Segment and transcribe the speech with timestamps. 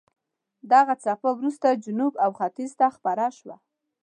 [0.71, 3.55] دغه څپه وروسته جنوب او ختیځ ته خپره شوه.